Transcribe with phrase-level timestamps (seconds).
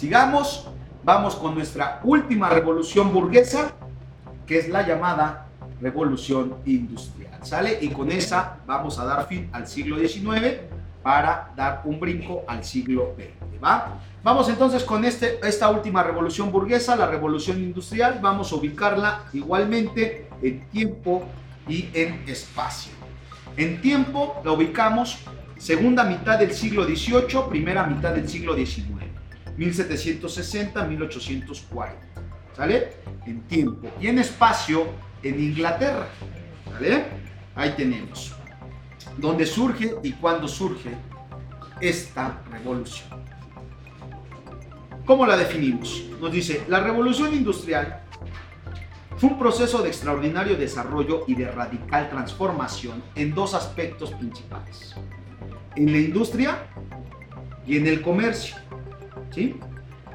[0.00, 0.66] Sigamos,
[1.04, 3.72] vamos con nuestra última revolución burguesa,
[4.46, 5.48] que es la llamada
[5.78, 7.38] revolución industrial.
[7.42, 7.76] ¿Sale?
[7.82, 10.60] Y con esa vamos a dar fin al siglo XIX
[11.02, 13.62] para dar un brinco al siglo XX.
[13.62, 14.00] ¿Va?
[14.22, 18.20] Vamos entonces con este, esta última revolución burguesa, la revolución industrial.
[18.22, 21.24] Vamos a ubicarla igualmente en tiempo
[21.68, 22.94] y en espacio.
[23.54, 25.18] En tiempo la ubicamos
[25.58, 28.99] segunda mitad del siglo XVIII, primera mitad del siglo XIX,
[29.58, 31.90] 1760-1840.
[32.56, 32.94] ¿Sale?
[33.26, 33.88] En tiempo.
[34.00, 34.88] Y en espacio,
[35.22, 36.08] en Inglaterra.
[36.72, 37.04] ¿Sale?
[37.54, 38.34] Ahí tenemos.
[39.16, 40.90] Donde surge y cuándo surge
[41.80, 43.08] esta revolución.
[45.04, 46.04] ¿Cómo la definimos?
[46.20, 48.02] Nos dice, la revolución industrial
[49.16, 54.94] fue un proceso de extraordinario desarrollo y de radical transformación en dos aspectos principales.
[55.76, 56.66] En la industria
[57.66, 58.56] y en el comercio.
[59.30, 59.58] ¿Sí?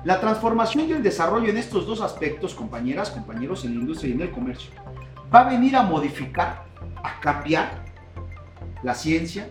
[0.03, 4.13] La transformación y el desarrollo en estos dos aspectos, compañeras, compañeros, en la industria y
[4.13, 4.71] en el comercio,
[5.33, 6.65] va a venir a modificar,
[7.03, 7.85] a cambiar
[8.83, 9.49] la ciencia,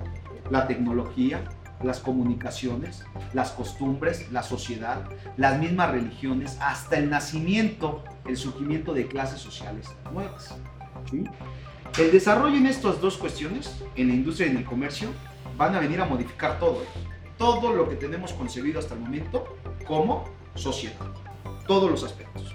[0.50, 1.42] la tecnología,
[1.82, 9.06] las comunicaciones, las costumbres, la sociedad, las mismas religiones, hasta el nacimiento, el surgimiento de
[9.06, 10.54] clases sociales nuevas.
[11.98, 15.08] El desarrollo en estas dos cuestiones, en la industria y en el comercio,
[15.56, 16.82] van a venir a modificar todo,
[17.38, 21.06] todo lo que tenemos concebido hasta el momento como sociedad,
[21.66, 22.54] todos los aspectos.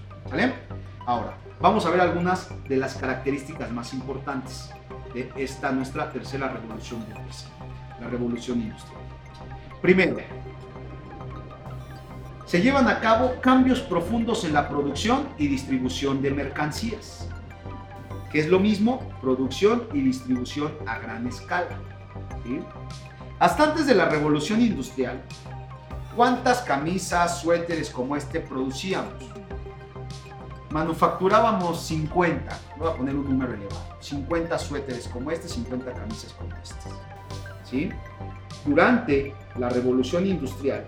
[1.05, 4.69] Ahora, vamos a ver algunas de las características más importantes
[5.13, 7.05] de esta nuestra tercera revolución
[7.99, 9.01] la revolución industrial.
[9.81, 10.17] Primero,
[12.45, 17.27] se llevan a cabo cambios profundos en la producción y distribución de mercancías,
[18.31, 21.79] que es lo mismo producción y distribución a gran escala.
[23.39, 25.21] Hasta antes de la revolución industrial,
[26.15, 29.13] ¿cuántas camisas, suéteres como este producíamos?
[30.71, 36.53] Manufacturábamos 50, voy a poner un número elevado, 50 suéteres como este, 50 camisas como
[36.61, 36.93] estas.
[37.63, 37.91] ¿Sí?
[38.65, 40.85] durante la revolución industrial,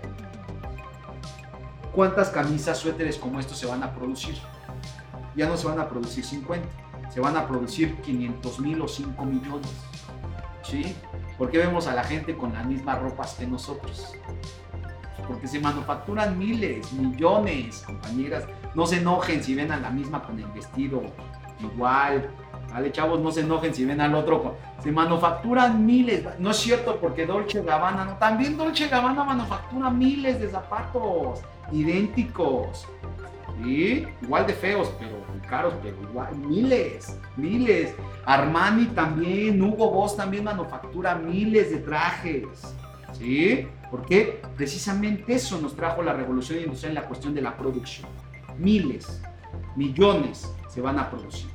[1.92, 4.36] ¿cuántas camisas, suéteres como estos se van a producir?
[5.34, 6.68] Ya no se van a producir 50,
[7.10, 9.70] se van a producir 500 mil o 5 millones.
[10.62, 10.94] ¿Sí?
[11.42, 14.14] ¿Por qué vemos a la gente con las mismas ropas que nosotros?
[15.26, 18.44] Porque se manufacturan miles, millones, compañeras.
[18.76, 21.02] No se enojen si ven a la misma con el vestido
[21.58, 22.30] igual,
[22.72, 24.54] Vale, chavos, no se enojen si ven al otro.
[24.84, 26.24] Se manufacturan miles.
[26.38, 28.16] No es cierto porque Dolce Gabbana.
[28.20, 31.40] También Dolce Gabbana manufactura miles de zapatos
[31.72, 32.86] idénticos.
[33.62, 34.06] ¿Sí?
[34.22, 36.36] Igual de feos, pero caros, pero igual.
[36.36, 37.94] Miles, miles.
[38.24, 42.44] Armani también, Hugo Boss también manufactura miles de trajes.
[43.12, 43.68] ¿Sí?
[43.90, 48.08] Porque precisamente eso nos trajo la revolución industrial en la cuestión de la producción.
[48.58, 49.22] Miles,
[49.76, 51.51] millones se van a producir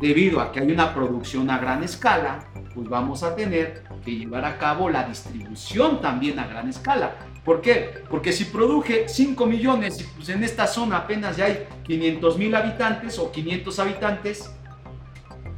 [0.00, 2.44] debido a que hay una producción a gran escala,
[2.74, 7.16] pues vamos a tener que llevar a cabo la distribución también a gran escala.
[7.44, 8.02] ¿Por qué?
[8.08, 12.54] Porque si produje 5 millones y pues en esta zona apenas ya hay 500 mil
[12.54, 14.50] habitantes o 500 habitantes,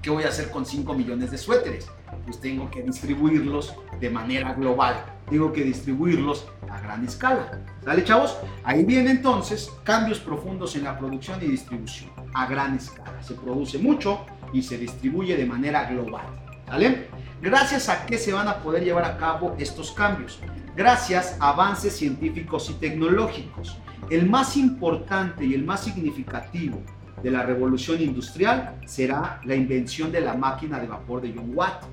[0.03, 1.89] ¿qué voy a hacer con 5 millones de suéteres?
[2.25, 5.05] Pues tengo que distribuirlos de manera global.
[5.29, 7.63] Tengo que distribuirlos a gran escala.
[7.85, 8.37] ¿Sale, chavos?
[8.65, 13.23] Ahí vienen entonces cambios profundos en la producción y distribución a gran escala.
[13.23, 16.27] Se produce mucho y se distribuye de manera global.
[16.67, 17.09] ¿Vale?
[17.41, 20.41] Gracias a qué se van a poder llevar a cabo estos cambios.
[20.75, 23.79] Gracias a avances científicos y tecnológicos.
[24.11, 26.83] El más importante y el más significativo
[27.23, 31.85] de la revolución industrial será la invención de la máquina de vapor de John Watt.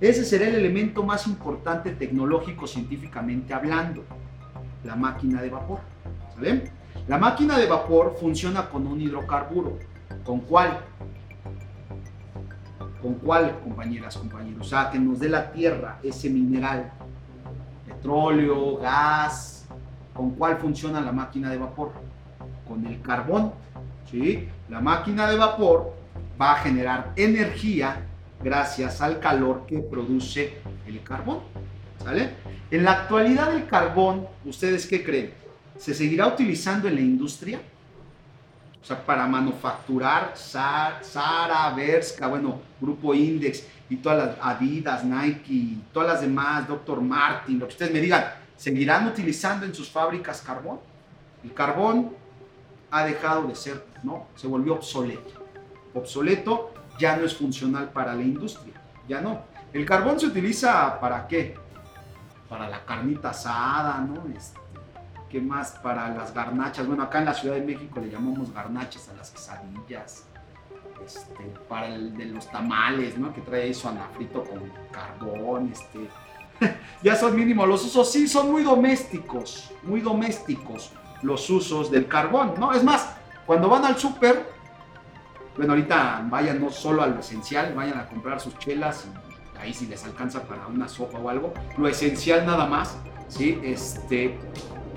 [0.00, 4.04] Ese será el elemento más importante tecnológico científicamente hablando,
[4.84, 5.80] la máquina de vapor.
[6.34, 6.70] ¿Sale?
[7.06, 9.78] La máquina de vapor funciona con un hidrocarburo.
[10.24, 10.80] ¿Con cuál?
[13.00, 14.66] ¿Con cuál, compañeras, compañeros?
[14.66, 16.90] O sea, que nos dé la tierra ese mineral.
[17.86, 19.66] Petróleo, gas.
[20.14, 21.92] ¿Con cuál funciona la máquina de vapor?
[22.66, 23.52] Con el carbón.
[24.10, 24.48] ¿Sí?
[24.68, 25.94] La máquina de vapor
[26.40, 28.06] va a generar energía
[28.42, 31.40] gracias al calor que produce el carbón.
[32.02, 32.30] ¿Sale?
[32.70, 35.44] En la actualidad el carbón, ¿ustedes qué creen?
[35.78, 37.60] se seguirá utilizando en la industria.
[38.82, 46.08] O sea, para manufacturar Sara, Berska, bueno, Grupo Index y todas las Adidas, Nike, todas
[46.08, 47.00] las demás, Dr.
[47.00, 48.24] Martin, lo que ustedes me digan,
[48.56, 50.80] ¿seguirán utilizando en sus fábricas carbón?
[51.42, 52.10] El carbón
[52.94, 54.28] ha dejado de ser, ¿no?
[54.36, 55.44] Se volvió obsoleto.
[55.94, 59.42] Obsoleto ya no es funcional para la industria, ya no.
[59.72, 61.56] El carbón se utiliza para qué?
[62.48, 64.22] Para la carnita asada, ¿no?
[64.36, 64.60] Este,
[65.28, 65.72] ¿qué más?
[65.82, 66.86] Para las garnachas.
[66.86, 70.26] Bueno, acá en la Ciudad de México le llamamos garnachas a las quesadillas.
[71.04, 73.34] Este, para el de los tamales, ¿no?
[73.34, 76.08] Que trae eso anafrito con carbón, este.
[77.02, 80.92] ya son mínimos los usos, sí, son muy domésticos, muy domésticos
[81.24, 82.72] los usos del carbón, ¿no?
[82.72, 83.16] Es más,
[83.46, 84.52] cuando van al súper,
[85.56, 89.74] bueno, ahorita vayan no solo a lo esencial, vayan a comprar sus chelas y ahí
[89.74, 92.98] si les alcanza para una sopa o algo, lo esencial nada más,
[93.28, 93.58] ¿sí?
[93.62, 94.38] Este,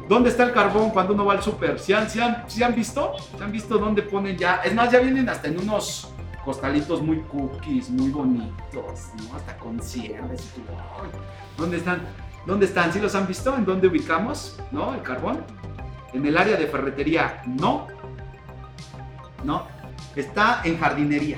[0.08, 1.80] ¿Dónde está el carbón cuando uno va al súper?
[1.80, 3.14] ¿Sí han, han, han visto?
[3.38, 4.62] ¿Se han visto dónde ponen ya?
[4.64, 6.14] Es más, ya vienen hasta en unos
[6.46, 9.36] costalitos muy cookies, muy bonitos, ¿no?
[9.36, 10.54] Hasta con cierres.
[11.58, 12.02] ¿Dónde están?
[12.46, 12.94] ¿Dónde están?
[12.94, 13.54] ¿Sí los han visto?
[13.54, 14.58] ¿En dónde ubicamos?
[14.72, 14.94] ¿No?
[14.94, 15.44] El carbón.
[16.18, 17.86] En el área de ferretería, no.
[19.44, 19.68] No.
[20.16, 21.38] Está en jardinería.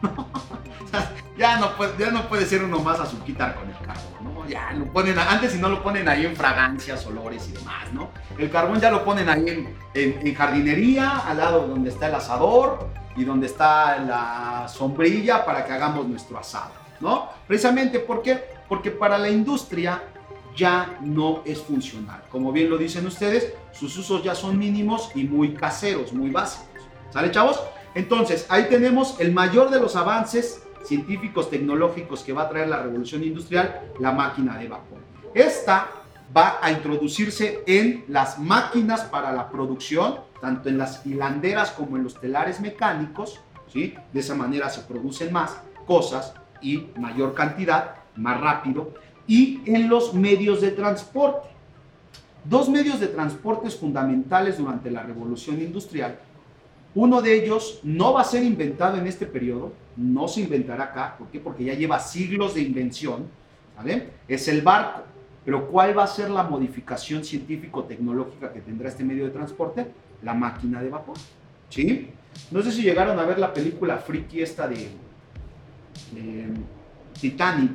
[1.36, 4.48] ya, no puede, ya no puede ser uno más a quitar con el carbón, ¿no?
[4.48, 8.10] Ya lo ponen, antes si no lo ponen ahí en fragancias, olores y demás, ¿no?
[8.38, 13.24] El carbón ya lo ponen ahí en, jardinería, al lado donde está el asador y
[13.24, 16.70] donde está la sombrilla para que hagamos nuestro asado,
[17.00, 17.30] ¿no?
[17.48, 18.44] Precisamente, ¿por qué?
[18.68, 20.00] Porque para la industria
[20.56, 22.22] ya no es funcional.
[22.30, 26.82] Como bien lo dicen ustedes, sus usos ya son mínimos y muy caseros, muy básicos.
[27.10, 27.60] ¿Sale, chavos?
[27.94, 32.82] Entonces, ahí tenemos el mayor de los avances científicos tecnológicos que va a traer la
[32.82, 34.98] revolución industrial, la máquina de vapor.
[35.32, 35.88] Esta
[36.36, 42.04] va a introducirse en las máquinas para la producción, tanto en las hilanderas como en
[42.04, 43.40] los telares mecánicos,
[43.72, 43.94] ¿sí?
[44.12, 45.56] De esa manera se producen más
[45.86, 48.92] cosas y mayor cantidad, más rápido,
[49.26, 51.48] y en los medios de transporte.
[52.44, 56.18] Dos medios de transporte fundamentales durante la revolución industrial
[56.94, 61.16] uno de ellos no va a ser inventado en este periodo, no se inventará acá,
[61.18, 61.40] ¿por qué?
[61.40, 63.26] Porque ya lleva siglos de invención,
[63.76, 64.10] ¿vale?
[64.28, 65.02] Es el barco.
[65.44, 69.86] Pero ¿cuál va a ser la modificación científico-tecnológica que tendrá este medio de transporte?
[70.22, 71.16] La máquina de vapor,
[71.68, 72.10] ¿sí?
[72.50, 74.88] No sé si llegaron a ver la película friki esta de,
[77.20, 77.72] Titanic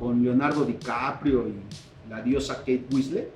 [0.00, 1.60] con Leonardo DiCaprio y
[2.08, 3.30] la diosa Kate Winslet.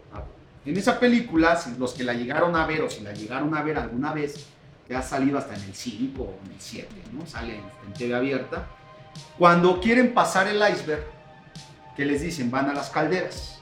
[0.65, 3.79] En esa película, los que la llegaron a ver o si la llegaron a ver
[3.79, 4.47] alguna vez,
[4.89, 7.27] que ha salido hasta en el 5 o en el 7, ¿no?
[7.27, 7.57] Sale
[7.87, 8.67] en TV abierta.
[9.39, 11.05] Cuando quieren pasar el iceberg,
[11.97, 12.51] ¿qué les dicen?
[12.51, 13.61] Van a las calderas.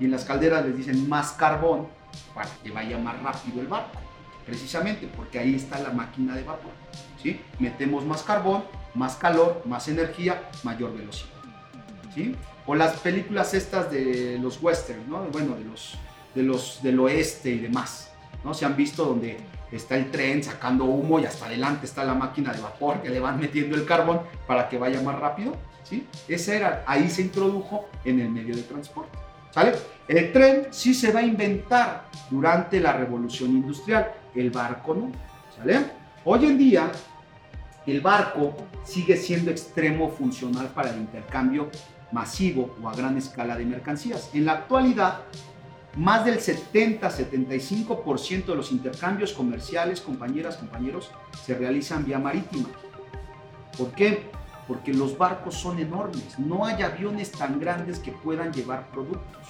[0.00, 1.86] Y en las calderas les dicen más carbón
[2.34, 3.98] para que vaya más rápido el barco.
[4.44, 6.72] Precisamente porque ahí está la máquina de vapor.
[7.22, 7.40] ¿sí?
[7.60, 11.41] Metemos más carbón, más calor, más energía, mayor velocidad.
[12.66, 15.24] O las películas estas de los westerns, ¿no?
[15.32, 15.98] Bueno, de los
[16.34, 18.10] de los, del oeste y demás.
[18.52, 19.36] Se han visto donde
[19.70, 23.20] está el tren sacando humo y hasta adelante está la máquina de vapor que le
[23.20, 25.56] van metiendo el carbón para que vaya más rápido.
[26.26, 29.18] Ese era, ahí se introdujo en el medio de transporte.
[30.08, 35.12] El tren sí se va a inventar durante la revolución industrial, el barco no.
[36.24, 36.90] Hoy en día,
[37.86, 41.70] el barco sigue siendo extremo funcional para el intercambio
[42.12, 44.30] masivo o a gran escala de mercancías.
[44.34, 45.22] En la actualidad,
[45.96, 51.10] más del 70-75% de los intercambios comerciales, compañeras, compañeros,
[51.44, 52.68] se realizan vía marítima.
[53.76, 54.30] ¿Por qué?
[54.68, 56.38] Porque los barcos son enormes.
[56.38, 59.42] No hay aviones tan grandes que puedan llevar productos.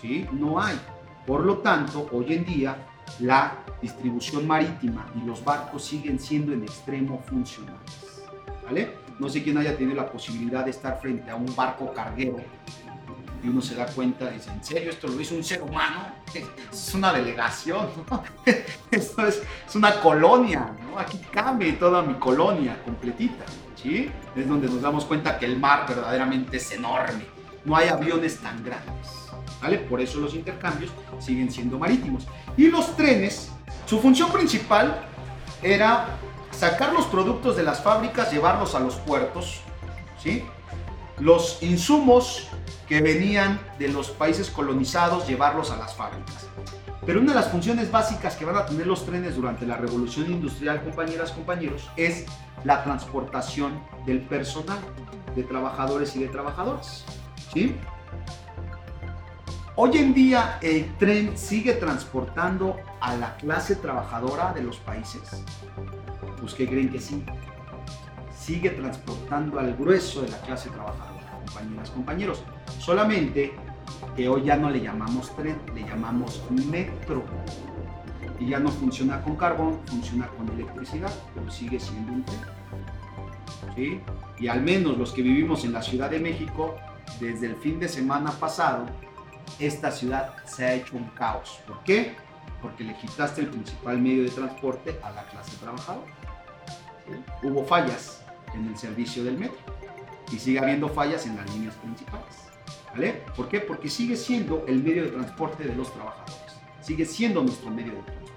[0.00, 0.26] ¿Sí?
[0.32, 0.78] No hay.
[1.26, 2.76] Por lo tanto, hoy en día
[3.20, 8.22] la distribución marítima y los barcos siguen siendo en extremo funcionales.
[8.64, 9.05] ¿Vale?
[9.18, 12.36] No sé quién haya tenido la posibilidad de estar frente a un barco carguero
[13.46, 16.08] y uno se da cuenta dice, ¿en serio esto lo hizo un ser humano?
[16.70, 17.88] Es una delegación,
[18.90, 19.42] Esto es,
[19.74, 20.98] una colonia, ¿no?
[20.98, 23.44] Aquí cabe toda mi colonia completita,
[23.74, 24.10] ¿sí?
[24.34, 27.24] Es donde nos damos cuenta que el mar verdaderamente es enorme.
[27.64, 29.28] No hay aviones tan grandes,
[29.62, 29.78] ¿vale?
[29.78, 32.26] Por eso los intercambios siguen siendo marítimos.
[32.56, 33.52] Y los trenes,
[33.86, 35.04] su función principal
[35.62, 36.06] era
[36.56, 39.60] sacar los productos de las fábricas, llevarlos a los puertos,
[40.18, 40.44] ¿sí?
[41.18, 42.48] Los insumos
[42.88, 46.46] que venían de los países colonizados llevarlos a las fábricas.
[47.04, 50.30] Pero una de las funciones básicas que van a tener los trenes durante la revolución
[50.30, 52.26] industrial, compañeras, compañeros, es
[52.64, 54.78] la transportación del personal,
[55.34, 57.04] de trabajadores y de trabajadoras.
[57.52, 57.76] ¿sí?
[59.76, 65.44] Hoy en día el tren sigue transportando a la clase trabajadora de los países.
[66.46, 67.24] Pues que creen que sí.
[68.38, 72.44] Sigue transportando al grueso de la clase trabajadora, compañeras, compañeros.
[72.78, 73.52] Solamente
[74.14, 77.24] que hoy ya no le llamamos tren, le llamamos metro.
[78.38, 82.40] Y ya no funciona con carbón, funciona con electricidad, pero sigue siendo un tren.
[83.74, 84.00] ¿Sí?
[84.38, 86.76] Y al menos los que vivimos en la Ciudad de México,
[87.18, 88.86] desde el fin de semana pasado,
[89.58, 91.58] esta ciudad se ha hecho un caos.
[91.66, 92.14] ¿Por qué?
[92.62, 96.06] Porque le quitaste el principal medio de transporte a la clase trabajadora.
[97.42, 98.22] Hubo fallas
[98.54, 99.58] en el servicio del metro
[100.32, 102.36] y sigue habiendo fallas en las líneas principales.
[102.92, 103.22] ¿Vale?
[103.36, 103.60] ¿Por qué?
[103.60, 106.36] Porque sigue siendo el medio de transporte de los trabajadores.
[106.80, 108.35] Sigue siendo nuestro medio de transporte.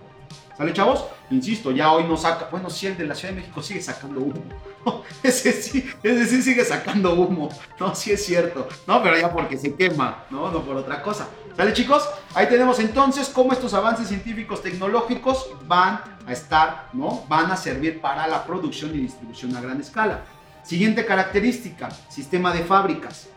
[0.59, 1.05] ¿Sale, chavos?
[1.29, 2.49] Insisto, ya hoy no saca.
[2.51, 4.43] Bueno, si el de la Ciudad de México sigue sacando humo.
[5.23, 7.47] ese sí, ese sí sigue sacando humo.
[7.79, 8.67] No, sí es cierto.
[8.85, 10.51] No, pero ya porque se quema, ¿no?
[10.51, 11.29] No por otra cosa.
[11.55, 12.09] ¿Sale, chicos?
[12.33, 17.23] Ahí tenemos entonces cómo estos avances científicos tecnológicos van a estar, ¿no?
[17.29, 20.25] Van a servir para la producción y distribución a gran escala.
[20.63, 23.29] Siguiente característica, sistema de fábricas.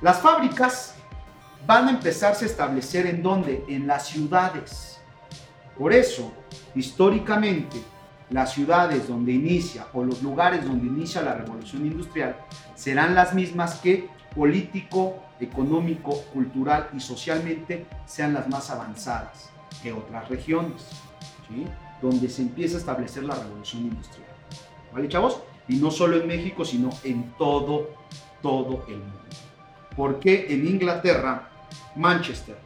[0.00, 0.94] Las fábricas
[1.66, 3.66] van a empezarse a establecer en dónde?
[3.68, 4.99] En las ciudades.
[5.80, 6.30] Por eso,
[6.74, 7.78] históricamente,
[8.28, 12.36] las ciudades donde inicia o los lugares donde inicia la revolución industrial
[12.74, 19.48] serán las mismas que político, económico, cultural y socialmente sean las más avanzadas
[19.82, 20.86] que otras regiones,
[21.48, 21.64] ¿sí?
[22.02, 24.28] donde se empieza a establecer la revolución industrial.
[24.92, 25.40] ¿Vale, chavos?
[25.66, 27.88] Y no solo en México, sino en todo,
[28.42, 29.30] todo el mundo.
[29.96, 31.48] Porque en Inglaterra,
[31.96, 32.58] Manchester,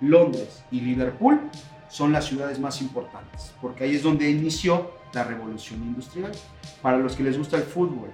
[0.00, 1.48] Londres y Liverpool
[1.92, 6.32] son las ciudades más importantes, porque ahí es donde inició la revolución industrial.
[6.80, 8.08] Para los que les gusta el fútbol,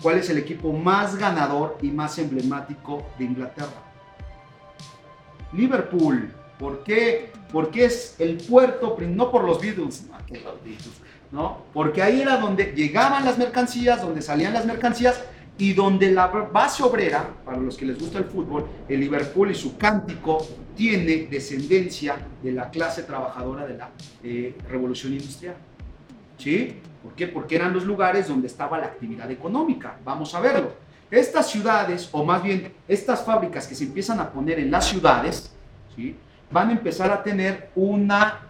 [0.00, 3.82] ¿cuál es el equipo más ganador y más emblemático de Inglaterra?
[5.52, 6.32] Liverpool.
[6.60, 7.32] ¿Por qué?
[7.52, 11.00] Porque es el puerto, no por los Beatles, los Beatles,
[11.32, 11.62] ¿no?
[11.74, 15.20] Porque ahí era donde llegaban las mercancías, donde salían las mercancías
[15.58, 19.54] y donde la base obrera, para los que les gusta el fútbol, el Liverpool y
[19.56, 20.46] su cántico
[20.76, 23.90] tiene descendencia de la clase trabajadora de la
[24.22, 25.56] eh, revolución industrial.
[26.38, 26.76] ¿Sí?
[27.02, 27.26] ¿Por qué?
[27.26, 29.98] Porque eran los lugares donde estaba la actividad económica.
[30.04, 30.72] Vamos a verlo.
[31.10, 35.52] Estas ciudades, o más bien estas fábricas que se empiezan a poner en las ciudades,
[35.96, 36.14] ¿sí?
[36.52, 38.42] van a empezar a tener una...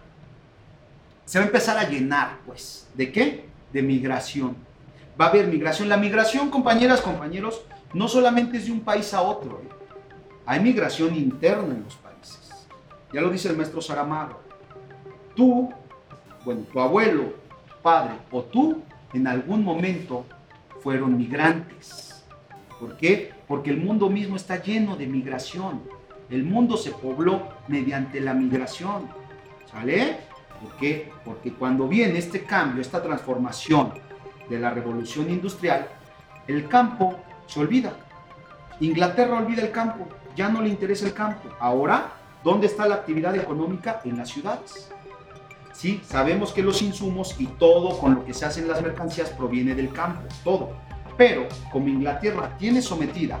[1.25, 2.87] Se va a empezar a llenar, pues.
[2.93, 3.45] ¿De qué?
[3.73, 4.68] De migración
[5.19, 5.89] va a haber migración.
[5.89, 7.61] La migración, compañeras, compañeros,
[7.93, 9.61] no solamente es de un país a otro.
[10.45, 12.67] Hay migración interna en los países.
[13.13, 14.39] Ya lo dice el maestro Saramago.
[15.35, 15.69] Tú,
[16.45, 17.33] bueno, tu abuelo,
[17.81, 18.81] padre o tú,
[19.13, 20.25] en algún momento
[20.81, 22.23] fueron migrantes.
[22.79, 23.33] ¿Por qué?
[23.47, 25.81] Porque el mundo mismo está lleno de migración.
[26.29, 29.09] El mundo se pobló mediante la migración.
[29.69, 30.17] ¿Sale?
[30.61, 31.11] ¿Por qué?
[31.25, 33.93] Porque cuando viene este cambio, esta transformación,
[34.49, 35.87] de la revolución industrial,
[36.47, 37.15] el campo
[37.47, 37.93] se olvida.
[38.79, 41.49] Inglaterra olvida el campo, ya no le interesa el campo.
[41.59, 42.13] Ahora,
[42.43, 44.01] ¿dónde está la actividad económica?
[44.03, 44.91] En las ciudades.
[45.73, 49.75] Sí, sabemos que los insumos y todo con lo que se hacen las mercancías proviene
[49.75, 50.71] del campo, todo.
[51.17, 53.39] Pero como Inglaterra tiene sometida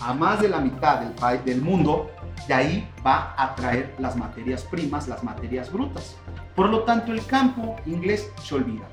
[0.00, 2.10] a más de la mitad del, del mundo,
[2.48, 6.16] de ahí va a traer las materias primas, las materias brutas.
[6.54, 8.86] Por lo tanto, el campo inglés se olvida.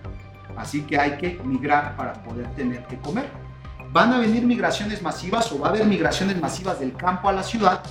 [0.57, 3.29] Así que hay que migrar para poder tener que comer.
[3.91, 7.43] Van a venir migraciones masivas o va a haber migraciones masivas del campo a la
[7.43, 7.81] ciudad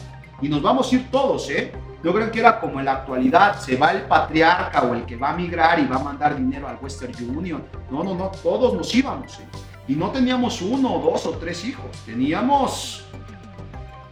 [0.40, 1.72] y nos vamos a ir todos, ¿eh?
[2.02, 5.14] Yo creo que era como en la actualidad, se va el patriarca o el que
[5.14, 7.64] va a migrar y va a mandar dinero al Western Union.
[7.92, 9.38] No, no, no, todos nos íbamos.
[9.38, 9.46] ¿eh?
[9.86, 13.06] Y no teníamos uno, dos o tres hijos, teníamos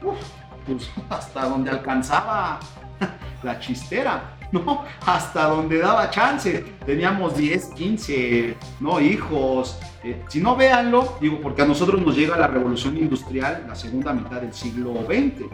[0.01, 2.61] pues, hasta donde alcanzaba
[3.43, 4.37] la chistera.
[4.53, 4.85] ¿no?
[5.07, 6.65] Hasta donde daba chance.
[6.85, 9.01] Teníamos 10, 15, ¿no?
[9.01, 9.79] Hijos.
[10.03, 14.13] Eh, si no, véanlo, digo, porque a nosotros nos llega la revolución industrial la segunda
[14.13, 15.45] mitad del siglo XX.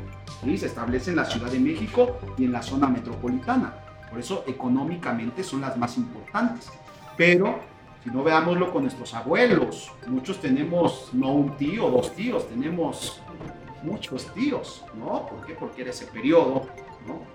[0.44, 0.58] ¿sí?
[0.58, 3.74] Se establece en la Ciudad de México y en la zona metropolitana.
[4.08, 6.70] Por eso económicamente son las más importantes.
[7.16, 7.58] Pero
[8.04, 13.20] si no veámoslo con nuestros abuelos, muchos tenemos no un tío, dos tíos, tenemos
[13.82, 15.26] muchos tíos, ¿no?
[15.26, 15.54] ¿Por qué?
[15.54, 16.66] Porque era ese periodo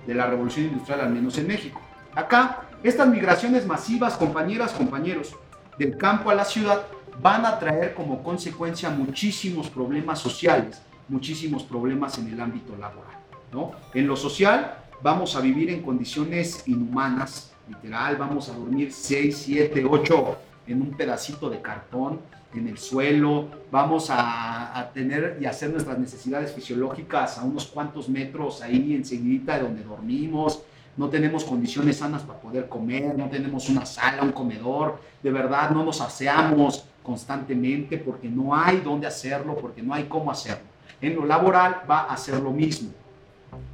[0.05, 1.81] de la revolución industrial, al menos en México.
[2.15, 5.35] Acá, estas migraciones masivas, compañeras, compañeros,
[5.77, 6.85] del campo a la ciudad,
[7.21, 13.17] van a traer como consecuencia muchísimos problemas sociales, muchísimos problemas en el ámbito laboral.
[13.51, 13.71] ¿no?
[13.93, 19.85] En lo social, vamos a vivir en condiciones inhumanas, literal, vamos a dormir 6, 7,
[19.89, 20.37] 8
[20.71, 22.19] en un pedacito de cartón,
[22.53, 28.61] en el suelo, vamos a, tener y hacer nuestras necesidades fisiológicas a unos cuantos metros
[28.61, 30.61] ahí enseguida de donde dormimos,
[30.97, 35.69] no tenemos condiciones sanas para poder comer, no tenemos una sala, un comedor, de verdad
[35.71, 40.65] no nos aseamos constantemente porque no hay dónde hacerlo, porque no hay cómo hacerlo.
[40.99, 42.89] En lo laboral va a ser lo mismo.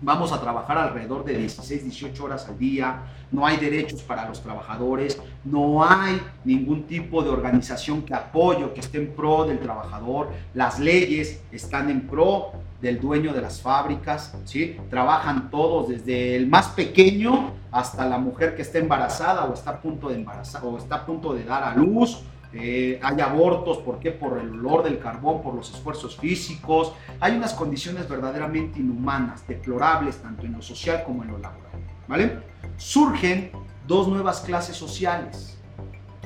[0.01, 3.03] Vamos a trabajar alrededor de 16, 18 horas al día.
[3.31, 5.19] No hay derechos para los trabajadores.
[5.43, 10.29] No hay ningún tipo de organización que apoye o que esté en pro del trabajador.
[10.53, 14.35] Las leyes están en pro del dueño de las fábricas.
[14.45, 14.77] ¿sí?
[14.89, 19.81] Trabajan todos, desde el más pequeño hasta la mujer que está embarazada o está a
[19.81, 22.23] punto de embarazar o está a punto de dar a luz
[22.59, 24.11] eh, hay abortos, ¿por qué?
[24.11, 26.93] Por el olor del carbón, por los esfuerzos físicos.
[27.19, 31.71] Hay unas condiciones verdaderamente inhumanas, deplorables, tanto en lo social como en lo laboral.
[32.07, 32.39] ¿Vale?
[32.77, 33.51] Surgen
[33.85, 35.59] dos nuevas clases sociales.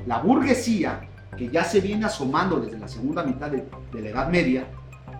[0.06, 4.30] La burguesía, que ya se viene asomando desde la segunda mitad de, de la Edad
[4.30, 4.68] Media,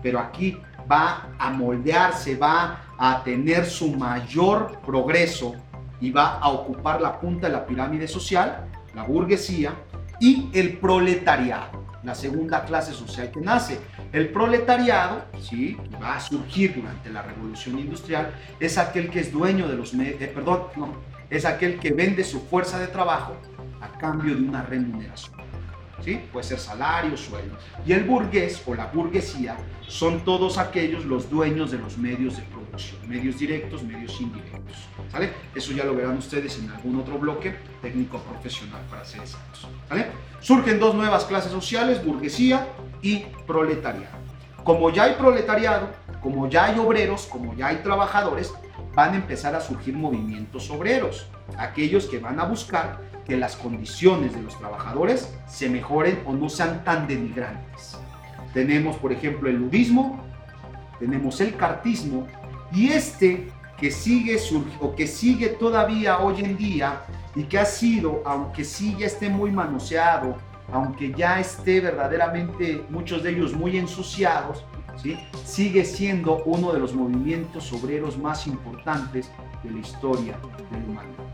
[0.02, 0.56] pero aquí
[0.90, 5.54] va a moldearse, va a tener su mayor progreso
[6.00, 9.74] y va a ocupar la punta de la pirámide social, la burguesía,
[10.22, 13.80] y el proletariado, la segunda clase social que nace.
[14.12, 15.76] El proletariado, ¿sí?
[16.00, 20.22] va a surgir durante la revolución industrial, es aquel que es dueño de los medios,
[20.22, 20.94] eh, perdón, no,
[21.28, 23.34] es aquel que vende su fuerza de trabajo
[23.80, 25.41] a cambio de una remuneración.
[26.04, 26.20] ¿Sí?
[26.32, 27.56] Puede ser salario, sueldo.
[27.86, 29.56] Y el burgués o la burguesía
[29.86, 34.88] son todos aquellos los dueños de los medios de producción, medios directos, medios indirectos.
[35.10, 35.32] ¿Sale?
[35.54, 39.68] Eso ya lo verán ustedes en algún otro bloque técnico profesional para ser exactos.
[39.88, 40.06] ¿Sale?
[40.40, 42.66] Surgen dos nuevas clases sociales, burguesía
[43.00, 44.16] y proletariado.
[44.64, 45.90] Como ya hay proletariado,
[46.20, 48.52] como ya hay obreros, como ya hay trabajadores,
[48.94, 51.26] van a empezar a surgir movimientos obreros,
[51.58, 56.48] aquellos que van a buscar que las condiciones de los trabajadores se mejoren o no
[56.48, 57.98] sean tan denigrantes.
[58.52, 60.24] Tenemos, por ejemplo, el ludismo,
[60.98, 62.26] tenemos el cartismo
[62.72, 64.38] y este que sigue
[64.80, 67.00] o que sigue todavía hoy en día
[67.34, 70.36] y que ha sido, aunque sí ya esté muy manoseado,
[70.72, 74.64] aunque ya esté verdaderamente muchos de ellos muy ensuciados,
[74.96, 75.18] ¿sí?
[75.44, 79.30] sigue siendo uno de los movimientos obreros más importantes
[79.62, 80.38] de la historia
[80.70, 81.24] del humanidad.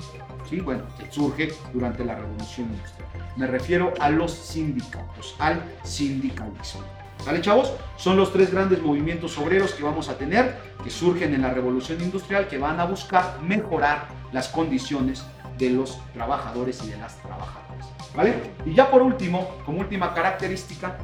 [0.48, 0.60] ¿Sí?
[0.60, 3.08] Bueno, que surge durante la Revolución Industrial.
[3.36, 6.82] Me refiero a los sindicatos, al sindicalismo.
[7.26, 7.72] ¿Vale, chavos?
[7.96, 12.00] Son los tres grandes movimientos obreros que vamos a tener, que surgen en la revolución
[12.00, 15.24] industrial, que van a buscar mejorar las condiciones
[15.58, 17.88] de los trabajadores y de las trabajadoras.
[18.14, 18.34] ¿Vale?
[18.64, 20.96] Y ya por último, como última característica,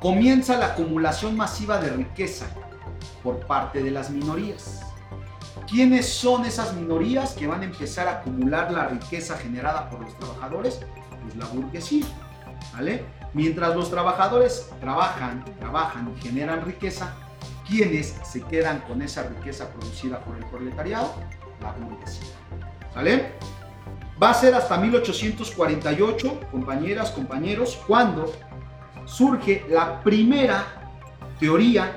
[0.00, 2.46] comienza la acumulación masiva de riqueza
[3.22, 4.80] por parte de las minorías.
[5.68, 10.18] ¿Quiénes son esas minorías que van a empezar a acumular la riqueza generada por los
[10.18, 10.80] trabajadores?
[11.22, 12.06] Pues la burguesía.
[12.72, 13.04] ¿Vale?
[13.34, 17.14] Mientras los trabajadores trabajan, trabajan y generan riqueza,
[17.68, 21.14] ¿quiénes se quedan con esa riqueza producida por el proletariado?
[21.60, 22.28] La burguesía.
[22.94, 23.32] ¿Sale?
[24.20, 28.32] Va a ser hasta 1848, compañeras, compañeros, cuando
[29.10, 30.64] surge la primera
[31.38, 31.96] teoría,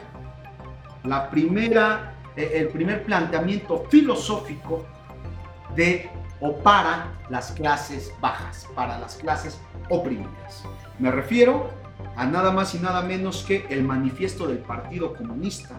[1.04, 4.84] la primera, eh, el primer planteamiento filosófico
[5.76, 10.64] de o para las clases bajas, para las clases oprimidas.
[11.00, 11.70] Me refiero
[12.16, 15.76] a nada más y nada menos que el manifiesto del Partido Comunista,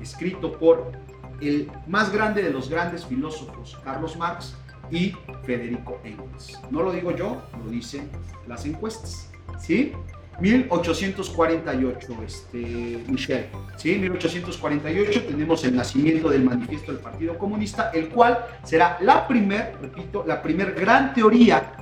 [0.00, 0.92] escrito por
[1.40, 4.54] el más grande de los grandes filósofos, Carlos Marx
[4.90, 5.14] y
[5.44, 6.60] Federico Engels.
[6.70, 8.10] No lo digo yo, lo dicen
[8.46, 9.30] las encuestas.
[9.58, 9.92] ¿Sí?
[10.40, 13.46] 1848, este, Michel.
[13.76, 13.96] ¿sí?
[13.96, 20.24] 1848 tenemos el nacimiento del manifiesto del Partido Comunista, el cual será la primer, repito,
[20.26, 21.72] la primer gran teoría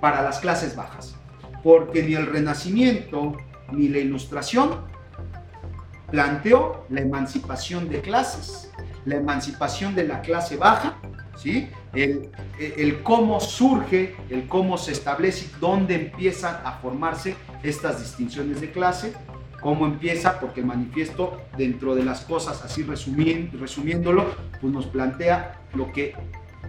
[0.00, 1.16] para las clases bajas
[1.62, 3.36] porque ni el Renacimiento
[3.72, 4.80] ni la Ilustración
[6.10, 8.70] planteó la emancipación de clases,
[9.04, 10.98] la emancipación de la clase baja,
[11.36, 11.70] ¿sí?
[11.94, 18.70] El, el cómo surge, el cómo se establece, dónde empiezan a formarse estas distinciones de
[18.70, 19.12] clase,
[19.60, 24.26] cómo empieza, porque el manifiesto, dentro de las cosas, así resumiéndolo,
[24.60, 26.14] pues nos plantea lo que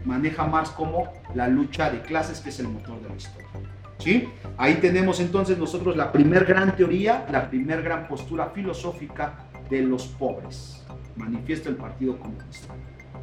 [0.06, 3.50] maneja Marx como la lucha de clases, que es el motor de la historia.
[3.98, 4.28] ¿Sí?
[4.58, 10.08] Ahí tenemos entonces nosotros la primer gran teoría, la primer gran postura filosófica de los
[10.08, 10.84] pobres.
[11.16, 12.74] Manifiesto el Partido Comunista.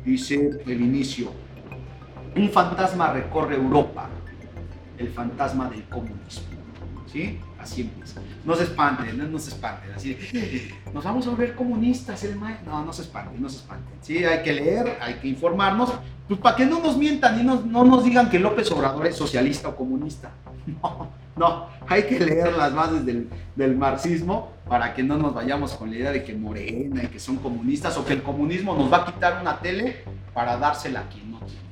[0.05, 1.33] Dice el inicio,
[2.37, 4.09] un fantasma recorre Europa,
[4.99, 6.51] el fantasma del comunismo.
[7.11, 7.41] ¿Sí?
[7.59, 8.21] Así empieza.
[8.45, 9.93] No se espanten, no, se espanten.
[9.93, 10.17] Así,
[10.95, 13.95] nos vamos a volver comunistas, el No, no se espanten, no se espanten.
[14.01, 15.93] Sí, hay que leer, hay que informarnos,
[16.27, 19.17] pues para que no nos mientan y no, no nos digan que López Obrador es
[19.17, 20.31] socialista o comunista.
[20.83, 25.73] No, no, hay que leer las bases del, del, marxismo para que no nos vayamos
[25.73, 28.93] con la idea de que Morena y que son comunistas o que el comunismo nos
[28.93, 31.70] va a quitar una tele para dársela a quien no mm,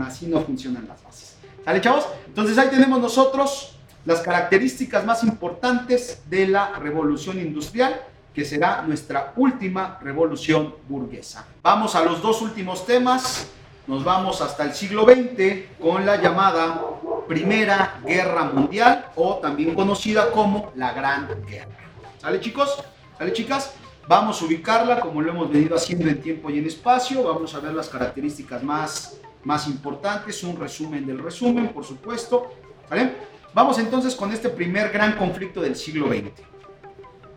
[0.00, 1.36] Así no funcionan las bases.
[1.64, 2.06] ¿Sale, chavos?
[2.26, 8.00] Entonces ahí tenemos nosotros las características más importantes de la revolución industrial
[8.34, 11.46] que será nuestra última revolución burguesa.
[11.62, 13.48] Vamos a los dos últimos temas.
[13.86, 16.80] Nos vamos hasta el siglo XX con la llamada
[17.28, 21.76] Primera Guerra Mundial o también conocida como la Gran Guerra.
[22.18, 22.82] ¿Sale chicos?
[23.18, 23.74] ¿Sale chicas?
[24.08, 27.22] Vamos a ubicarla como lo hemos venido haciendo en tiempo y en espacio.
[27.22, 32.52] Vamos a ver las características más, más importantes, un resumen del resumen, por supuesto.
[32.88, 33.12] ¿Sale?
[33.54, 36.30] Vamos entonces con este primer gran conflicto del siglo XX.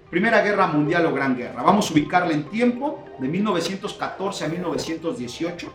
[0.10, 1.62] Primera Guerra Mundial o Gran Guerra.
[1.62, 5.74] Vamos a ubicarla en tiempo, de 1914 a 1918,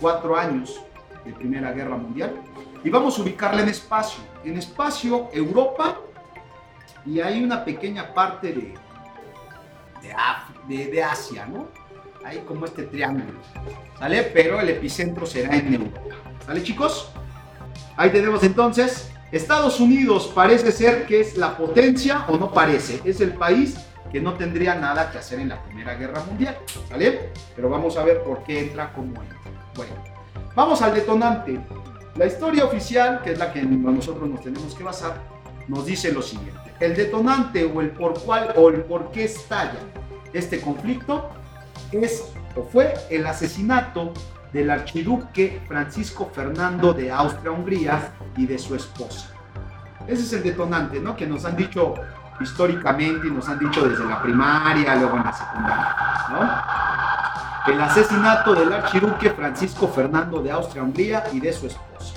[0.00, 0.80] cuatro años
[1.24, 2.34] de Primera Guerra Mundial.
[2.82, 4.22] Y vamos a ubicarla en espacio.
[4.44, 5.98] En espacio, Europa,
[7.06, 8.74] y hay una pequeña parte de,
[10.68, 11.68] de, de, Asia, ¿no?
[12.24, 13.38] Hay como este triángulo,
[13.98, 14.22] ¿sale?
[14.22, 16.00] Pero el epicentro será en Europa.
[16.46, 17.10] ¿Sale, chicos?
[17.96, 23.20] Ahí tenemos entonces Estados Unidos parece ser que es la potencia, o no parece, es
[23.20, 23.76] el país
[24.10, 26.56] que no tendría nada que hacer en la Primera Guerra Mundial,
[26.88, 27.30] ¿sale?
[27.54, 29.38] Pero vamos a ver por qué entra, cómo entra.
[29.74, 29.92] Bueno,
[30.54, 31.60] vamos al detonante.
[32.16, 35.20] La historia oficial, que es la que nosotros nos tenemos que basar,
[35.66, 36.60] nos dice lo siguiente.
[36.78, 39.80] El detonante o el por cuál o el por qué estalla
[40.32, 41.30] este conflicto
[42.02, 44.12] es o fue el asesinato
[44.52, 49.28] del archiduque Francisco Fernando de Austria-Hungría y de su esposa.
[50.06, 51.16] Ese es el detonante, ¿no?
[51.16, 51.94] Que nos han dicho
[52.40, 55.96] históricamente y nos han dicho desde la primaria, luego en la secundaria,
[56.30, 57.72] ¿no?
[57.72, 62.14] El asesinato del archiduque Francisco Fernando de Austria-Hungría y de su esposa.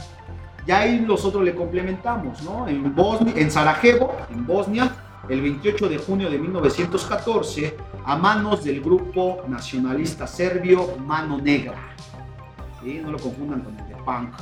[0.66, 2.68] Y ahí nosotros le complementamos, ¿no?
[2.68, 4.92] En, Bosnia, en Sarajevo, en Bosnia,
[5.30, 11.94] el 28 de junio de 1914, a manos del grupo nacionalista serbio Mano Negra.
[12.84, 14.34] No lo confundan con el de punk.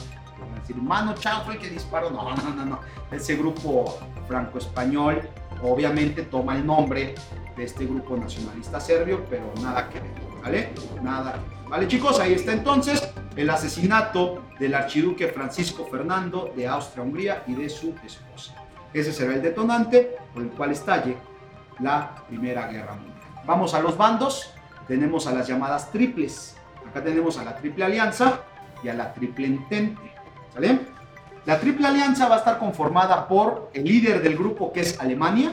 [0.59, 2.11] Decir, mano chao, fue el que disparó.
[2.11, 2.79] No, no, no, no.
[3.11, 5.21] Ese grupo franco-español
[5.63, 7.15] obviamente toma el nombre
[7.55, 10.11] de este grupo nacionalista serbio, pero nada que ver,
[10.43, 10.73] ¿vale?
[11.01, 12.19] Nada ¿Vale, chicos?
[12.19, 18.53] Ahí está entonces el asesinato del archiduque Francisco Fernando de Austria-Hungría y de su esposa.
[18.95, 21.17] Ese será el detonante por el cual estalle
[21.79, 23.43] la Primera Guerra Mundial.
[23.45, 24.53] Vamos a los bandos.
[24.87, 26.55] Tenemos a las llamadas triples.
[26.87, 28.39] Acá tenemos a la Triple Alianza
[28.81, 30.01] y a la Triple Entente.
[30.53, 30.79] ¿Sale?
[31.45, 35.51] La Triple Alianza va a estar conformada por el líder del grupo que es Alemania,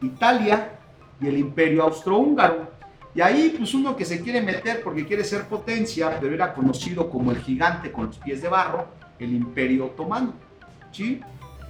[0.00, 0.78] Italia
[1.20, 2.70] y el Imperio Austrohúngaro.
[3.14, 7.10] Y ahí pues uno que se quiere meter porque quiere ser potencia, pero era conocido
[7.10, 8.86] como el gigante con los pies de barro,
[9.18, 10.32] el Imperio Otomano.
[10.90, 11.20] ¿Sí?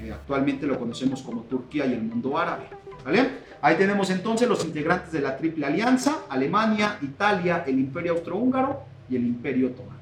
[0.09, 2.65] Actualmente lo conocemos como Turquía y el mundo árabe.
[3.05, 3.51] ¿Vale?
[3.63, 9.17] Ahí tenemos entonces los integrantes de la Triple Alianza, Alemania, Italia, el Imperio Austrohúngaro y
[9.17, 10.01] el Imperio Otomano.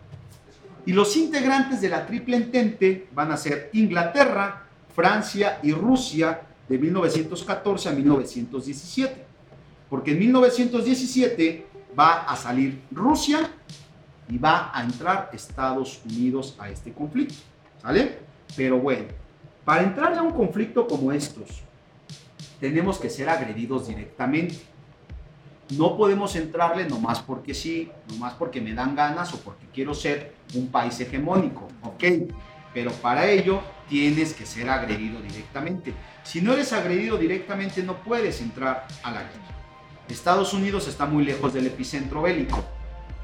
[0.87, 6.79] Y los integrantes de la Triple Entente van a ser Inglaterra, Francia y Rusia de
[6.79, 9.25] 1914 a 1917.
[9.91, 11.67] Porque en 1917
[11.99, 13.51] va a salir Rusia
[14.29, 17.35] y va a entrar Estados Unidos a este conflicto.
[18.57, 19.07] Pero bueno,
[19.69, 21.61] para entrar a un conflicto como estos,
[22.59, 24.57] tenemos que ser agredidos directamente.
[25.77, 30.33] No podemos entrarle nomás porque sí, nomás porque me dan ganas o porque quiero ser
[30.55, 32.03] un país hegemónico, ¿ok?
[32.73, 35.93] Pero para ello tienes que ser agredido directamente.
[36.23, 39.55] Si no eres agredido directamente no puedes entrar a la guerra.
[40.09, 42.65] Estados Unidos está muy lejos del epicentro bélico.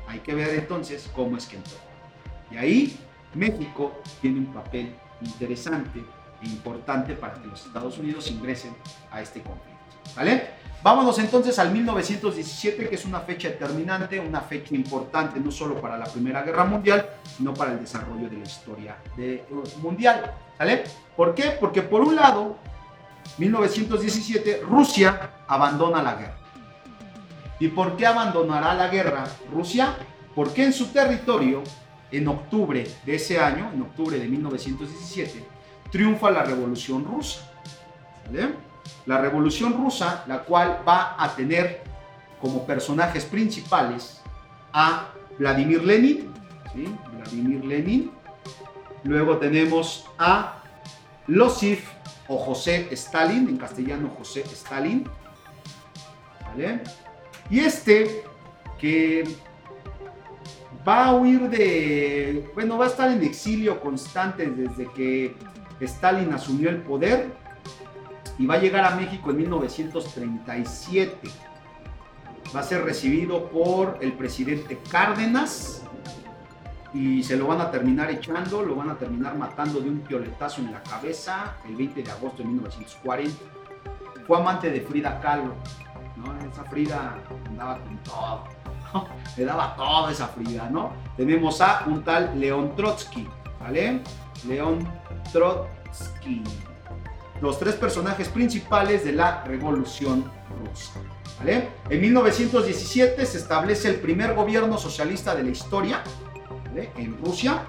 [0.07, 1.79] Hay que ver entonces cómo es que entró.
[2.51, 2.97] Y ahí
[3.33, 6.05] México tiene un papel interesante
[6.43, 8.75] importante para que los Estados Unidos ingresen
[9.11, 9.75] a este conflicto.
[10.17, 10.65] ¿Vale?
[10.85, 15.97] Vámonos entonces al 1917, que es una fecha determinante, una fecha importante no solo para
[15.97, 20.35] la Primera Guerra Mundial, sino para el desarrollo de la historia de, uh, mundial.
[20.59, 20.85] ¿Vale?
[21.17, 21.57] ¿Por qué?
[21.59, 22.59] Porque por un lado,
[23.39, 26.39] 1917, Rusia abandona la guerra.
[27.59, 29.97] ¿Y por qué abandonará la guerra Rusia?
[30.35, 31.63] Porque en su territorio,
[32.11, 35.47] en octubre de ese año, en octubre de 1917,
[35.91, 37.51] triunfa la Revolución Rusa.
[39.07, 41.83] La Revolución Rusa, la cual va a tener
[42.41, 44.21] como personajes principales
[44.73, 46.33] a Vladimir Lenin,
[47.17, 48.11] Vladimir Lenin.
[49.05, 50.63] Luego tenemos a
[51.27, 51.89] Losif
[52.29, 55.09] o José Stalin, en castellano José Stalin.
[57.51, 58.25] Y este
[58.79, 59.25] que
[60.87, 65.35] va a huir de, bueno, va a estar en exilio constante desde que
[65.81, 67.33] Stalin asumió el poder
[68.39, 71.31] y va a llegar a México en 1937.
[72.55, 75.83] Va a ser recibido por el presidente Cárdenas
[76.93, 80.61] y se lo van a terminar echando, lo van a terminar matando de un pioletazo
[80.61, 83.37] en la cabeza el 20 de agosto de 1940.
[84.27, 85.55] Fue amante de Frida Kahlo.
[86.17, 86.49] ¿no?
[86.49, 88.45] Esa Frida andaba con todo,
[89.37, 90.93] le daba toda esa Frida, ¿no?
[91.17, 93.27] Tenemos a un tal León Trotsky,
[93.61, 94.03] ¿vale?
[94.47, 94.87] León
[95.33, 96.43] Trotsky.
[97.41, 100.93] Los tres personajes principales de la Revolución Rusa.
[101.39, 101.69] ¿vale?
[101.91, 106.03] En 1917 se establece el primer gobierno socialista de la historia
[106.97, 107.63] en Rusia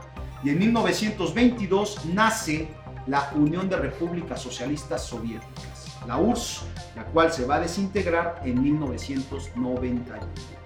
[0.44, 2.70] y en 1922 nace
[3.08, 5.75] la Unión de Repúblicas Socialistas Soviéticas,
[6.08, 6.66] la URSS,
[6.96, 10.20] la cual se va a desintegrar en 1991.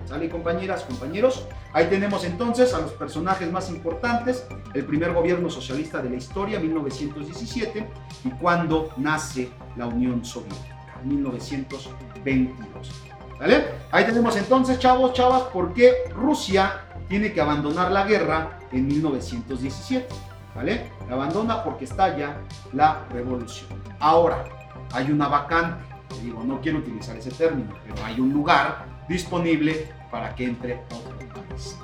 [0.06, 1.46] ¿Sale compañeras, compañeros?
[1.72, 6.60] Ahí tenemos entonces a los personajes más importantes, el primer gobierno socialista de la historia,
[6.60, 7.88] 1917,
[8.26, 12.92] y cuando nace la Unión Soviética, 1922.
[13.40, 13.66] ¿Vale?
[13.92, 20.08] Ahí tenemos entonces, chavos, chavas, por qué Rusia tiene que abandonar la guerra en 1917.
[20.56, 20.92] ¿Vale?
[21.08, 22.36] La abandona porque estalla
[22.74, 23.70] la revolución.
[24.00, 24.44] Ahora,
[24.92, 25.86] hay una vacante.
[26.24, 31.18] Digo, no quiero utilizar ese término, pero hay un lugar disponible para que entre otro
[31.18, 31.78] país.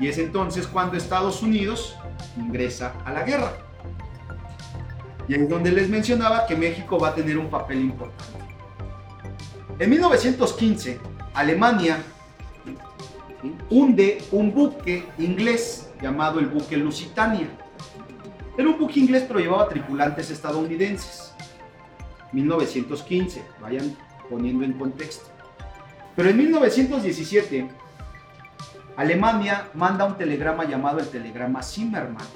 [0.00, 1.96] Y es entonces cuando Estados Unidos
[2.36, 3.52] ingresa a la guerra.
[5.28, 8.44] Y es donde les mencionaba que México va a tener un papel importante.
[9.78, 10.98] En 1915,
[11.34, 12.02] Alemania
[13.70, 17.48] hunde un buque inglés llamado el buque Lusitania.
[18.56, 21.32] Era un buque inglés pero llevaba tripulantes estadounidenses.
[22.32, 23.96] 1915, vayan
[24.28, 25.30] poniendo en contexto.
[26.14, 27.70] Pero en 1917,
[28.96, 32.26] Alemania manda un telegrama llamado el telegrama Zimmermann.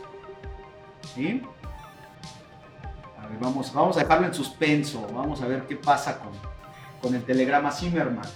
[3.18, 6.30] A ver, vamos, vamos a dejarlo en suspenso, vamos a ver qué pasa con,
[7.00, 8.28] con el telegrama Zimmermann.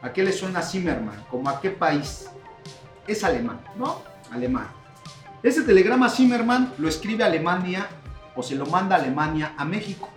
[0.00, 1.24] ¿A qué le suena Zimmermann?
[1.30, 2.30] ¿Como a qué país?
[3.06, 4.00] Es alemán, ¿no?
[4.32, 4.68] Alemán.
[5.42, 7.86] Ese telegrama Zimmermann lo escribe Alemania
[8.34, 10.08] o se lo manda Alemania a México.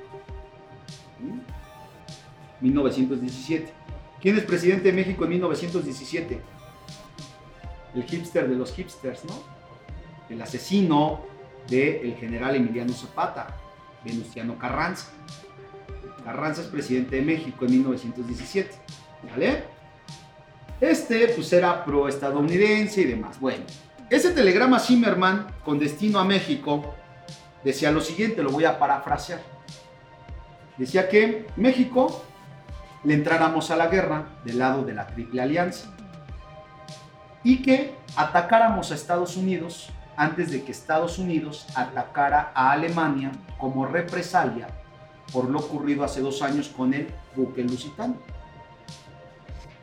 [2.61, 3.73] 1917.
[4.21, 6.41] ¿Quién es presidente de México en 1917?
[7.95, 9.33] El hipster de los hipsters, ¿no?
[10.29, 11.21] El asesino
[11.67, 13.55] del general Emiliano Zapata,
[14.03, 15.07] Venustiano Carranza.
[16.23, 18.71] Carranza es presidente de México en 1917.
[19.29, 19.63] ¿Vale?
[20.79, 23.39] Este pues era pro-estadounidense y demás.
[23.39, 23.63] Bueno,
[24.09, 26.93] ese telegrama Zimmerman con destino a México
[27.63, 29.41] decía lo siguiente, lo voy a parafrasear.
[30.77, 32.23] Decía que México
[33.03, 35.89] le entráramos a la guerra del lado de la Triple Alianza
[37.43, 43.85] y que atacáramos a Estados Unidos antes de que Estados Unidos atacara a Alemania como
[43.85, 44.67] represalia
[45.31, 48.15] por lo ocurrido hace dos años con el buque lusitano.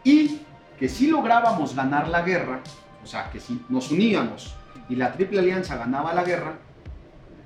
[0.03, 0.41] Y
[0.79, 2.61] que si lográbamos ganar la guerra,
[3.03, 4.55] o sea, que si nos uníamos
[4.89, 6.55] y la Triple Alianza ganaba la guerra,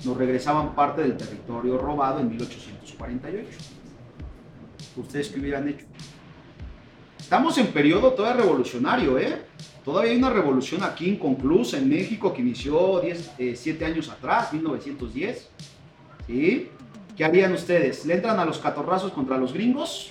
[0.04, 3.77] nos regresaban parte del territorio robado en 1848.
[4.98, 5.86] ¿Ustedes qué hubieran hecho?
[7.18, 9.42] Estamos en periodo todavía revolucionario, ¿eh?
[9.84, 15.48] Todavía hay una revolución aquí inconclusa en México que inició 7 eh, años atrás, 1910.
[16.26, 16.70] ¿Sí?
[17.16, 18.04] ¿Qué harían ustedes?
[18.06, 20.10] ¿Le entran a los catorrazos contra los gringos?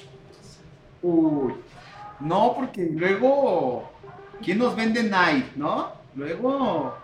[1.02, 1.54] Uy,
[2.20, 3.92] no, porque luego,
[4.42, 5.92] ¿quién nos vende Nike, no?
[6.16, 6.98] Luego,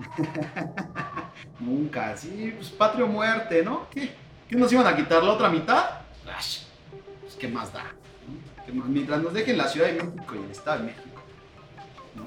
[1.60, 3.86] nunca, sí, pues patrio muerte, ¿no?
[3.90, 4.10] ¿Qué?
[4.48, 6.05] ¿Qué nos iban a quitar la otra mitad?
[7.46, 7.84] ¿Qué más da?
[8.88, 11.22] Mientras nos dejen la Ciudad de México y el Estado de México.
[12.16, 12.24] ¿no?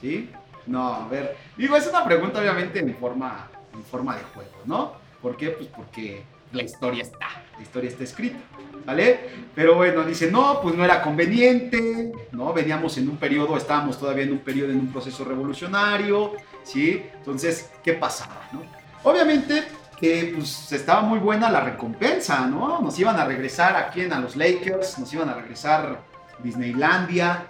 [0.00, 0.30] ¿Sí?
[0.66, 4.92] No, a ver, digo, es una pregunta obviamente en forma, en forma de juego, ¿no?
[5.20, 5.50] ¿Por qué?
[5.50, 8.38] Pues porque la historia está, la historia está escrita,
[8.84, 9.20] ¿vale?
[9.54, 12.52] Pero bueno, dice, no, pues no era conveniente, ¿no?
[12.52, 17.02] Veníamos en un periodo, estábamos todavía en un periodo, en un proceso revolucionario, ¿sí?
[17.14, 18.62] Entonces, ¿qué pasaba, no?
[19.04, 19.64] Obviamente
[20.02, 22.80] que pues estaba muy buena la recompensa, ¿no?
[22.80, 26.00] Nos iban a regresar aquí a los Lakers, nos iban a regresar
[26.42, 27.46] Disneylandia,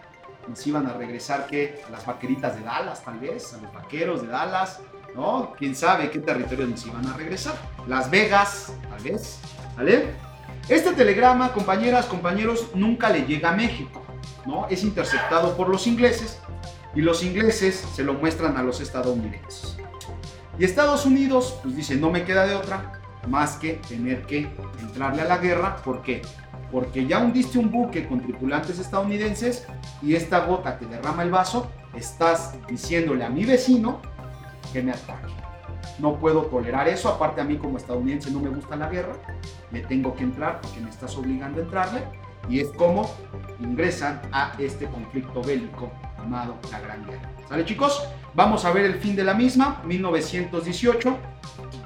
[0.46, 1.82] nos iban a regresar, ¿qué?
[1.88, 4.80] A las vaqueritas de Dallas, tal vez, a los vaqueros de Dallas,
[5.14, 5.54] ¿no?
[5.58, 7.54] Quién sabe qué territorio nos iban a regresar.
[7.88, 9.38] Las Vegas, tal vez,
[9.74, 10.10] ¿vale?
[10.68, 14.02] Este telegrama, compañeras, compañeros, nunca le llega a México,
[14.44, 14.66] ¿no?
[14.68, 16.38] Es interceptado por los ingleses
[16.94, 19.71] y los ingleses se lo muestran a los estadounidenses.
[20.58, 25.22] Y Estados Unidos, pues dice, no me queda de otra más que tener que entrarle
[25.22, 25.76] a la guerra.
[25.76, 26.22] ¿Por qué?
[26.70, 29.66] Porque ya hundiste un buque con tripulantes estadounidenses
[30.02, 34.00] y esta gota que derrama el vaso, estás diciéndole a mi vecino
[34.72, 35.32] que me ataque.
[35.98, 39.14] No puedo tolerar eso, aparte a mí como estadounidense no me gusta la guerra,
[39.70, 42.02] le tengo que entrar porque me estás obligando a entrarle
[42.48, 43.08] y es como
[43.60, 47.30] ingresan a este conflicto bélico llamado la Gran Guerra.
[47.48, 48.02] ¿Sale chicos?
[48.34, 51.18] Vamos a ver el fin de la misma, 1918,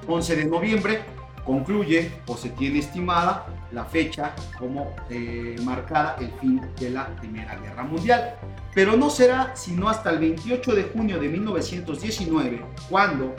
[0.07, 1.05] 11 de noviembre,
[1.45, 7.57] concluye o se tiene estimada la fecha como eh, marcada el fin de la Primera
[7.57, 8.35] Guerra Mundial.
[8.75, 13.35] Pero no será sino hasta el 28 de junio de 1919 cuando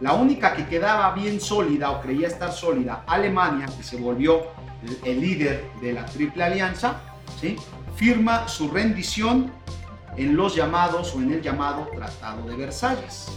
[0.00, 4.42] la única que quedaba bien sólida o creía estar sólida, Alemania, que se volvió
[5.04, 7.00] el, líder de la Triple Alianza,
[7.40, 7.56] ¿sí?
[7.96, 9.50] firma su rendición
[10.16, 13.28] en los llamados o en el llamado Tratado de Versalles.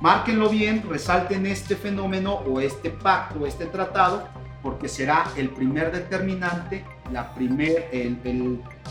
[0.00, 4.28] Márquenlo bien, resalten este fenómeno o este pacto, este tratado,
[4.62, 8.18] porque será el primer determinante, la primer, el,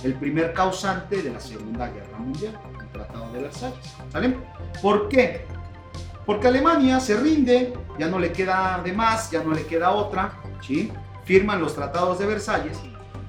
[0.03, 3.95] el, primer causante de la Segunda Guerra Mundial, el Tratado de Versalles.
[4.11, 4.37] ¿Sale?
[4.81, 5.45] ¿Por qué?
[6.25, 10.33] Porque Alemania se rinde, ya no le queda de más, ya no le queda otra,
[10.61, 10.91] ¿sí?
[11.25, 12.79] Firman los tratados de Versalles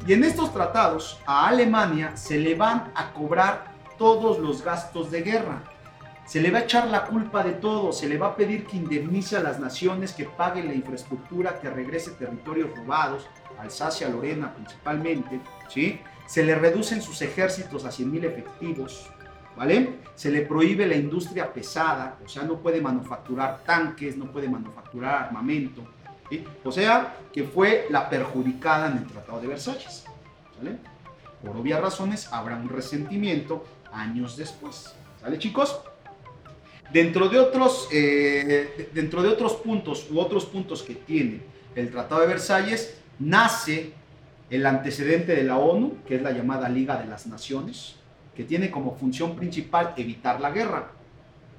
[0.07, 5.23] y en estos tratados a Alemania se le van a cobrar todos los gastos de
[5.23, 5.63] guerra.
[6.27, 8.77] Se le va a echar la culpa de todo, se le va a pedir que
[8.77, 13.29] indemnice a las naciones, que paguen la infraestructura, que regrese territorios robados,
[13.59, 16.01] Alsacia, Lorena principalmente, ¿sí?
[16.27, 19.11] Se le reducen sus ejércitos a 100.000 efectivos,
[19.57, 20.01] ¿vale?
[20.15, 25.25] Se le prohíbe la industria pesada, o sea, no puede manufacturar tanques, no puede manufacturar
[25.25, 25.83] armamento,
[26.65, 30.05] o sea, que fue la perjudicada en el Tratado de Versalles.
[31.43, 34.95] Por obvias razones habrá un resentimiento años después.
[35.21, 35.81] ¿Sale chicos?
[36.93, 41.41] Dentro de, otros, eh, dentro de otros puntos u otros puntos que tiene
[41.75, 43.93] el Tratado de Versalles, nace
[44.51, 47.97] el antecedente de la ONU, que es la llamada Liga de las Naciones,
[48.37, 50.93] que tiene como función principal evitar la guerra.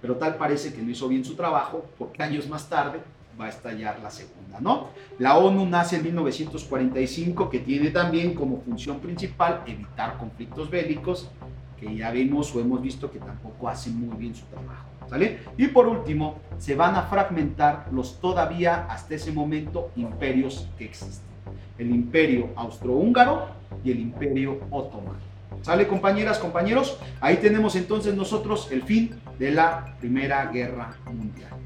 [0.01, 2.99] Pero tal parece que no hizo bien su trabajo, porque años más tarde
[3.39, 4.89] va a estallar la segunda, ¿no?
[5.19, 11.29] La ONU nace en 1945, que tiene también como función principal evitar conflictos bélicos,
[11.79, 15.39] que ya vimos o hemos visto que tampoco hacen muy bien su trabajo, ¿sale?
[15.57, 21.35] Y por último, se van a fragmentar los todavía hasta ese momento imperios que existen.
[21.77, 23.47] El imperio austrohúngaro
[23.83, 25.19] y el imperio otomano.
[25.61, 26.97] ¿Sale compañeras, compañeros?
[27.19, 31.64] Ahí tenemos entonces nosotros el fin de la Primera Guerra Mundial.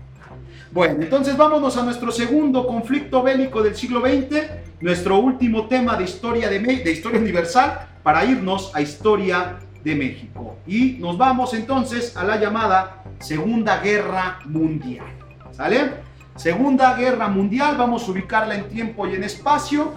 [0.72, 4.44] Bueno, entonces vámonos a nuestro segundo conflicto bélico del siglo XX,
[4.82, 10.58] nuestro último tema de historia, de, de historia universal, para irnos a historia de México.
[10.68, 15.08] Y nos vamos entonces a la llamada Segunda Guerra Mundial.
[15.52, 15.92] ¿Sale?
[16.36, 19.94] Segunda Guerra Mundial, vamos a ubicarla en tiempo y en espacio.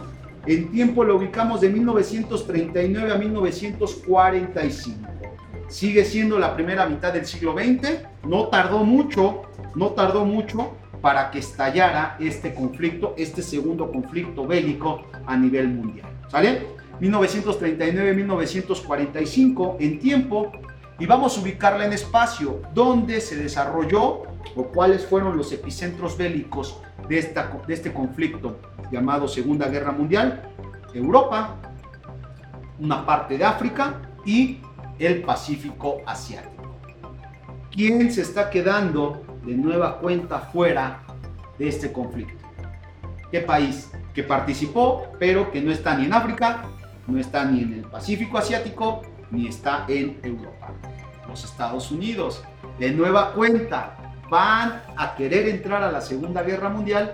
[0.47, 5.22] En tiempo lo ubicamos de 1939 a 1945.
[5.73, 8.05] Sigue siendo la primera mitad del siglo XX.
[8.25, 9.43] No tardó mucho
[9.75, 16.09] no tardó mucho para que estallara este conflicto, este segundo conflicto bélico a nivel mundial.
[16.29, 16.69] ¿Sale?
[17.01, 20.53] 1939-1945 en tiempo
[20.99, 24.23] y vamos a ubicarla en espacio, donde se desarrolló
[24.55, 28.61] o cuáles fueron los epicentros bélicos de, esta, de este conflicto
[28.93, 30.49] llamado Segunda Guerra Mundial.
[30.95, 31.57] Europa,
[32.79, 34.61] una parte de África y
[35.07, 36.77] el Pacífico Asiático.
[37.71, 41.03] ¿Quién se está quedando de nueva cuenta fuera
[41.59, 42.47] de este conflicto.
[43.31, 43.91] ¿Qué país?
[44.15, 46.65] Que participó, pero que no está ni en África,
[47.07, 50.73] no está ni en el Pacífico Asiático, ni está en Europa.
[51.29, 52.45] Los Estados Unidos,
[52.79, 53.97] de nueva cuenta,
[54.29, 57.13] van a querer entrar a la Segunda Guerra Mundial,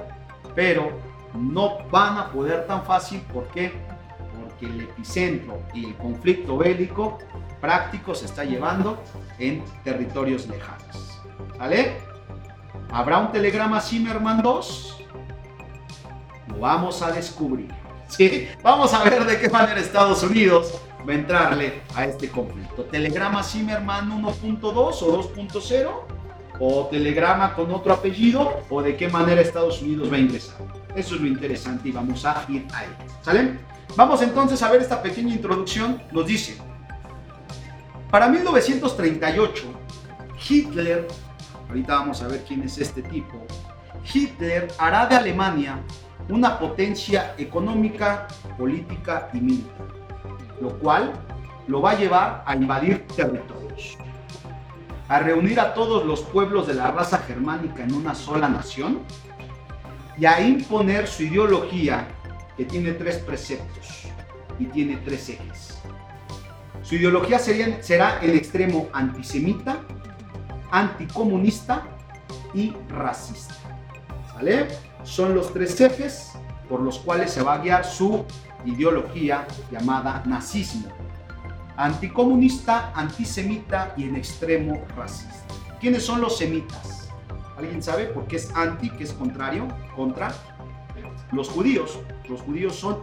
[0.55, 0.90] pero
[1.35, 3.20] no van a poder tan fácil.
[3.33, 3.72] ¿Por qué?
[4.42, 7.18] Porque el epicentro y el conflicto bélico
[7.61, 9.03] práctico se está llevando
[9.38, 11.21] en territorios lejanos.
[11.59, 11.97] ¿Vale?
[12.90, 14.97] ¿Habrá un telegrama Zimmerman 2?
[16.49, 17.73] Lo vamos a descubrir.
[18.09, 18.49] ¿sí?
[18.62, 22.85] Vamos a ver de qué manera Estados Unidos va a entrarle a este conflicto.
[22.85, 25.90] ¿Telegrama Zimmerman 1.2 o 2.0?
[26.61, 28.62] ¿O telegrama con otro apellido?
[28.68, 30.57] ¿O de qué manera Estados Unidos va a ingresar?
[30.97, 32.90] Eso es lo interesante y vamos a ir a él.
[33.23, 33.59] ¿Sale?
[33.94, 36.03] Vamos entonces a ver esta pequeña introducción.
[36.11, 36.59] Nos dice,
[38.11, 39.64] para 1938,
[40.49, 41.07] Hitler
[41.68, 43.47] ahorita vamos a ver quién es este tipo,
[44.12, 45.81] Hitler hará de Alemania
[46.29, 49.88] una potencia económica, política y militar,
[50.61, 51.12] lo cual
[51.66, 53.96] lo va a llevar a invadir territorios,
[55.09, 59.00] a reunir a todos los pueblos de la raza germánica en una sola nación
[60.19, 62.09] y a imponer su ideología
[62.56, 64.04] que tiene tres preceptos
[64.59, 65.77] y tiene tres ejes.
[66.89, 69.81] Su ideología será en extremo antisemita,
[70.71, 71.83] anticomunista
[72.55, 73.55] y racista.
[74.33, 74.69] ¿Sale?
[75.05, 76.33] Son los tres ejes
[76.67, 78.25] por los cuales se va a guiar su
[78.65, 80.89] ideología llamada nazismo.
[81.77, 85.45] Anticomunista, antisemita y en extremo racista.
[85.79, 87.11] ¿Quiénes son los semitas?
[87.59, 90.33] ¿Alguien sabe por qué es anti, que es contrario, contra?
[91.33, 91.99] los judíos.
[92.31, 93.01] Los judíos son,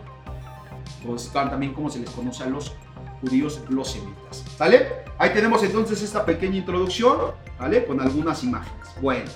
[1.05, 2.75] pues, también como se les conoce a los
[3.25, 4.43] judíos, los semitas.
[4.57, 5.05] ¿Vale?
[5.17, 7.17] Ahí tenemos entonces esta pequeña introducción,
[7.59, 7.85] ¿vale?
[7.85, 8.87] Con algunas imágenes.
[9.01, 9.29] Bueno,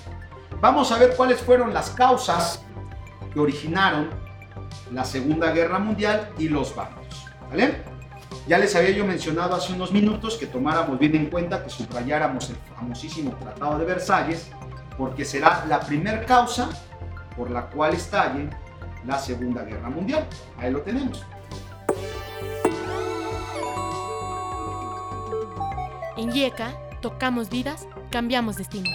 [0.60, 2.62] vamos a ver cuáles fueron las causas
[3.32, 4.10] que originaron
[4.92, 7.26] la Segunda Guerra Mundial y los bandos.
[7.48, 7.82] ¿Vale?
[8.46, 12.50] Ya les había yo mencionado hace unos minutos que tomáramos bien en cuenta que subrayáramos
[12.50, 14.50] el famosísimo Tratado de Versalles,
[14.96, 16.68] porque será la primer causa
[17.36, 18.50] por la cual estalle
[19.06, 20.26] la Segunda Guerra Mundial.
[20.58, 21.24] Ahí lo tenemos.
[26.20, 28.92] En IECA, tocamos vidas, cambiamos destinos.